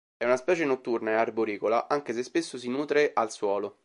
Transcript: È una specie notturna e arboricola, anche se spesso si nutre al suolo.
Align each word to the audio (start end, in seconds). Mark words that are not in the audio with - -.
È 0.17 0.25
una 0.25 0.35
specie 0.35 0.65
notturna 0.65 1.11
e 1.11 1.13
arboricola, 1.13 1.87
anche 1.87 2.11
se 2.11 2.23
spesso 2.23 2.57
si 2.57 2.69
nutre 2.69 3.11
al 3.13 3.31
suolo. 3.31 3.77